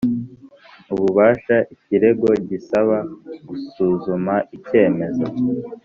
ububasha 0.93 1.55
ikirego 1.73 2.29
gisaba 2.47 2.97
gusuzuma 3.47 4.33
icyemezo 4.55 5.25